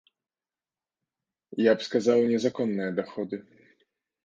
[1.69, 3.35] Я б сказаў, незаконныя даходы.